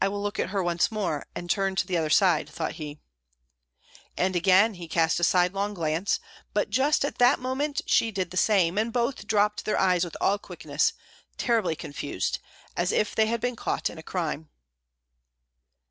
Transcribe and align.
"I 0.00 0.08
will 0.08 0.22
look 0.22 0.38
at 0.38 0.48
her 0.48 0.62
once 0.62 0.90
more 0.90 1.26
and 1.34 1.50
turn 1.50 1.76
to 1.76 1.86
the 1.86 1.98
other 1.98 2.08
side," 2.08 2.48
thought 2.48 2.76
he. 2.80 2.98
And 4.16 4.34
again 4.34 4.72
he 4.72 4.88
cast 4.88 5.20
a 5.20 5.22
sidelong 5.22 5.74
glance; 5.74 6.18
but 6.54 6.70
just 6.70 7.04
at 7.04 7.18
that 7.18 7.38
moment 7.38 7.82
she 7.84 8.10
did 8.10 8.30
the 8.30 8.38
same, 8.38 8.78
and 8.78 8.90
both 8.90 9.26
dropped 9.26 9.66
their 9.66 9.78
eyes 9.78 10.02
with 10.02 10.16
all 10.18 10.38
quickness, 10.38 10.94
terribly 11.36 11.76
confused, 11.76 12.38
as 12.74 12.90
if 12.90 13.14
they 13.14 13.26
had 13.26 13.42
been 13.42 13.54
caught 13.54 13.90
in 13.90 13.98
a 13.98 14.02
crime. 14.02 14.48